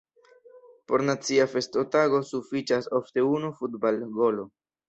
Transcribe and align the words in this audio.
Por 0.91 1.03
nacia 1.09 1.45
festotago 1.55 2.23
sufiĉas 2.31 2.91
ofte 3.01 3.29
unu 3.37 3.55
futbalgolo. 3.61 4.49